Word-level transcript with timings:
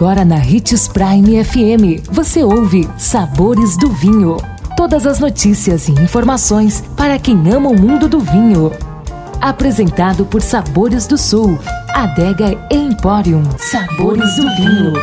Agora 0.00 0.24
na 0.24 0.36
Ritz 0.36 0.88
Prime 0.88 1.44
FM, 1.44 2.08
você 2.10 2.42
ouve 2.42 2.88
Sabores 2.96 3.76
do 3.76 3.90
Vinho. 3.90 4.38
Todas 4.74 5.06
as 5.06 5.20
notícias 5.20 5.88
e 5.88 5.92
informações 5.92 6.82
para 6.96 7.18
quem 7.18 7.36
ama 7.52 7.68
o 7.68 7.78
mundo 7.78 8.08
do 8.08 8.18
vinho. 8.18 8.72
Apresentado 9.42 10.24
por 10.24 10.40
Sabores 10.40 11.06
do 11.06 11.18
Sul, 11.18 11.58
Adega 11.90 12.58
Emporium. 12.70 13.42
Sabores 13.58 14.36
do 14.36 14.56
Vinho. 14.56 14.94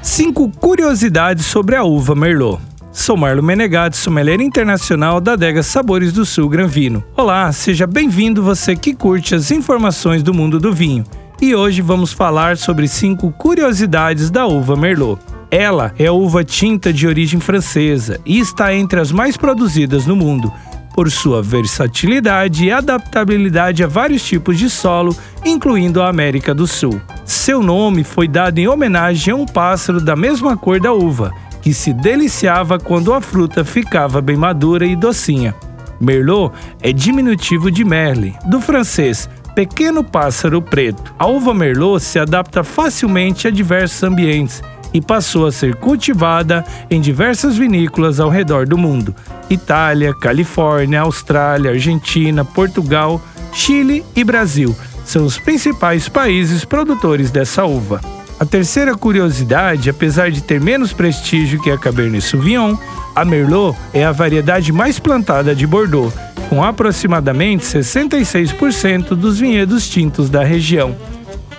Cinco 0.00 0.48
curiosidades 0.58 1.44
sobre 1.44 1.76
a 1.76 1.84
uva 1.84 2.14
Merlot. 2.14 2.62
Sou 2.90 3.14
Marlo 3.14 3.42
Menegatti, 3.42 3.98
sommelier 3.98 4.40
internacional 4.40 5.20
da 5.20 5.34
adega 5.34 5.62
Sabores 5.62 6.14
do 6.14 6.24
Sul 6.24 6.48
Granvino. 6.48 7.04
Olá, 7.14 7.52
seja 7.52 7.86
bem-vindo 7.86 8.42
você 8.42 8.74
que 8.74 8.94
curte 8.94 9.34
as 9.34 9.50
informações 9.50 10.22
do 10.22 10.32
mundo 10.32 10.58
do 10.58 10.72
vinho. 10.72 11.04
E 11.42 11.54
hoje 11.54 11.80
vamos 11.80 12.12
falar 12.12 12.58
sobre 12.58 12.86
cinco 12.86 13.32
curiosidades 13.32 14.30
da 14.30 14.46
uva 14.46 14.76
Merlot. 14.76 15.22
Ela 15.50 15.94
é 15.98 16.10
uva 16.10 16.44
tinta 16.44 16.92
de 16.92 17.06
origem 17.06 17.40
francesa 17.40 18.20
e 18.26 18.38
está 18.38 18.74
entre 18.74 19.00
as 19.00 19.10
mais 19.10 19.38
produzidas 19.38 20.04
no 20.04 20.14
mundo, 20.14 20.52
por 20.94 21.10
sua 21.10 21.42
versatilidade 21.42 22.66
e 22.66 22.70
adaptabilidade 22.70 23.82
a 23.82 23.86
vários 23.86 24.22
tipos 24.22 24.58
de 24.58 24.68
solo, 24.68 25.16
incluindo 25.42 26.02
a 26.02 26.10
América 26.10 26.54
do 26.54 26.66
Sul. 26.66 27.00
Seu 27.24 27.62
nome 27.62 28.04
foi 28.04 28.28
dado 28.28 28.58
em 28.58 28.68
homenagem 28.68 29.32
a 29.32 29.36
um 29.36 29.46
pássaro 29.46 29.98
da 29.98 30.14
mesma 30.14 30.58
cor 30.58 30.78
da 30.78 30.92
uva, 30.92 31.32
que 31.62 31.72
se 31.72 31.94
deliciava 31.94 32.78
quando 32.78 33.14
a 33.14 33.20
fruta 33.20 33.64
ficava 33.64 34.20
bem 34.20 34.36
madura 34.36 34.84
e 34.84 34.94
docinha. 34.94 35.54
Merlot 35.98 36.54
é 36.82 36.92
diminutivo 36.92 37.70
de 37.70 37.82
merle, 37.82 38.34
do 38.46 38.60
francês 38.60 39.28
pequeno 39.60 40.02
pássaro 40.02 40.62
preto. 40.62 41.14
A 41.18 41.26
uva 41.26 41.52
Merlot 41.52 42.02
se 42.02 42.18
adapta 42.18 42.64
facilmente 42.64 43.46
a 43.46 43.50
diversos 43.50 44.02
ambientes 44.02 44.62
e 44.90 45.02
passou 45.02 45.44
a 45.44 45.52
ser 45.52 45.74
cultivada 45.74 46.64
em 46.90 46.98
diversas 46.98 47.58
vinícolas 47.58 48.18
ao 48.18 48.30
redor 48.30 48.66
do 48.66 48.78
mundo: 48.78 49.14
Itália, 49.50 50.14
Califórnia, 50.14 51.02
Austrália, 51.02 51.72
Argentina, 51.72 52.42
Portugal, 52.42 53.20
Chile 53.52 54.02
e 54.16 54.24
Brasil 54.24 54.74
são 55.04 55.26
os 55.26 55.38
principais 55.38 56.08
países 56.08 56.64
produtores 56.64 57.30
dessa 57.30 57.66
uva. 57.66 58.00
A 58.38 58.46
terceira 58.46 58.96
curiosidade, 58.96 59.90
apesar 59.90 60.30
de 60.30 60.40
ter 60.40 60.58
menos 60.58 60.94
prestígio 60.94 61.60
que 61.60 61.70
a 61.70 61.76
Cabernet 61.76 62.24
Sauvignon, 62.24 62.78
a 63.14 63.26
Merlot 63.26 63.76
é 63.92 64.04
a 64.04 64.12
variedade 64.12 64.72
mais 64.72 64.98
plantada 64.98 65.54
de 65.54 65.66
Bordeaux, 65.66 66.10
com 66.50 66.64
aproximadamente 66.64 67.64
66% 67.64 69.10
dos 69.10 69.38
vinhedos 69.38 69.88
tintos 69.88 70.28
da 70.28 70.42
região. 70.42 70.96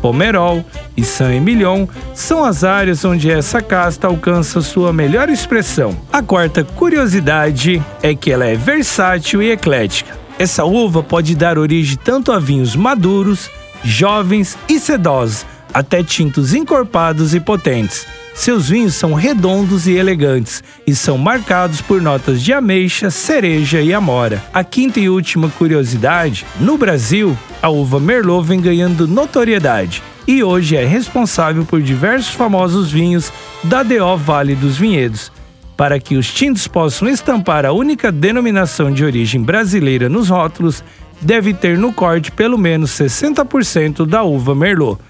Pomerol 0.00 0.64
e 0.96 1.04
Saint-Emilion 1.04 1.86
são 2.14 2.42
as 2.42 2.64
áreas 2.64 3.04
onde 3.04 3.30
essa 3.30 3.60
casta 3.60 4.06
alcança 4.06 4.62
sua 4.62 4.90
melhor 4.90 5.28
expressão. 5.28 5.94
A 6.10 6.22
quarta 6.22 6.64
curiosidade 6.64 7.82
é 8.02 8.14
que 8.14 8.30
ela 8.30 8.46
é 8.46 8.54
versátil 8.54 9.42
e 9.42 9.50
eclética. 9.50 10.16
Essa 10.38 10.64
uva 10.64 11.02
pode 11.02 11.34
dar 11.34 11.58
origem 11.58 11.98
tanto 12.02 12.32
a 12.32 12.38
vinhos 12.38 12.74
maduros, 12.74 13.50
jovens 13.84 14.56
e 14.70 14.80
sedosos, 14.80 15.44
até 15.74 16.02
tintos 16.02 16.54
encorpados 16.54 17.34
e 17.34 17.40
potentes. 17.40 18.06
Seus 18.38 18.68
vinhos 18.68 18.94
são 18.94 19.14
redondos 19.14 19.88
e 19.88 19.94
elegantes 19.94 20.62
e 20.86 20.94
são 20.94 21.18
marcados 21.18 21.80
por 21.80 22.00
notas 22.00 22.40
de 22.40 22.52
ameixa, 22.52 23.10
cereja 23.10 23.80
e 23.80 23.92
amora. 23.92 24.40
A 24.54 24.62
quinta 24.62 25.00
e 25.00 25.08
última 25.08 25.48
curiosidade: 25.48 26.46
no 26.60 26.78
Brasil, 26.78 27.36
a 27.60 27.68
uva 27.68 27.98
Merlot 27.98 28.46
vem 28.46 28.60
ganhando 28.60 29.08
notoriedade 29.08 30.04
e 30.24 30.40
hoje 30.40 30.76
é 30.76 30.86
responsável 30.86 31.64
por 31.64 31.82
diversos 31.82 32.32
famosos 32.32 32.92
vinhos 32.92 33.32
da 33.64 33.82
DO 33.82 34.16
Vale 34.16 34.54
dos 34.54 34.76
Vinhedos. 34.76 35.32
Para 35.76 35.98
que 35.98 36.14
os 36.14 36.32
tintos 36.32 36.68
possam 36.68 37.08
estampar 37.08 37.66
a 37.66 37.72
única 37.72 38.12
denominação 38.12 38.92
de 38.92 39.04
origem 39.04 39.42
brasileira 39.42 40.08
nos 40.08 40.28
rótulos, 40.28 40.84
deve 41.20 41.52
ter 41.52 41.76
no 41.76 41.92
corte 41.92 42.30
pelo 42.30 42.56
menos 42.56 42.92
60% 42.92 44.06
da 44.06 44.22
uva 44.22 44.54
Merlot. 44.54 45.00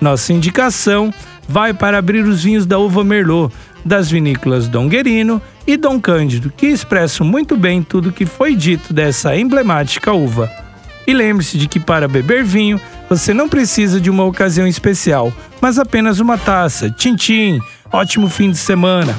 Nossa 0.00 0.32
indicação 0.32 1.12
vai 1.50 1.74
para 1.74 1.98
abrir 1.98 2.24
os 2.24 2.44
vinhos 2.44 2.64
da 2.64 2.78
uva 2.78 3.02
Merlot, 3.02 3.52
das 3.84 4.08
vinícolas 4.08 4.68
Dom 4.68 4.88
Guerino 4.88 5.42
e 5.66 5.76
Dom 5.76 6.00
Cândido, 6.00 6.52
que 6.56 6.66
expressam 6.66 7.26
muito 7.26 7.56
bem 7.56 7.82
tudo 7.82 8.12
que 8.12 8.24
foi 8.24 8.54
dito 8.54 8.92
dessa 8.94 9.36
emblemática 9.36 10.12
uva. 10.12 10.48
E 11.08 11.12
lembre-se 11.12 11.58
de 11.58 11.66
que 11.66 11.80
para 11.80 12.06
beber 12.06 12.44
vinho, 12.44 12.80
você 13.08 13.34
não 13.34 13.48
precisa 13.48 14.00
de 14.00 14.08
uma 14.08 14.24
ocasião 14.24 14.64
especial, 14.64 15.32
mas 15.60 15.76
apenas 15.76 16.20
uma 16.20 16.38
taça. 16.38 16.88
Tintim, 16.88 17.60
ótimo 17.90 18.30
fim 18.30 18.52
de 18.52 18.58
semana 18.58 19.18